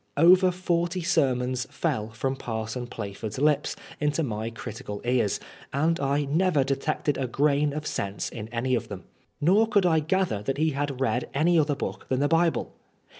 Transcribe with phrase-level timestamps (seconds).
[0.17, 2.35] Over forty sermons fell from.
[2.35, 5.39] Parson Plaford's lips into my critical ears,
[5.71, 9.03] and I never detected a grain of sense in any of them.
[9.39, 12.73] Nor could I gather that he had read any other book than the Bible.